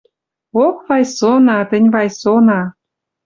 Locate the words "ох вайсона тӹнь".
0.65-1.91